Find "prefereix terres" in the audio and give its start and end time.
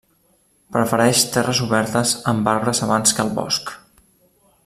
0.77-1.59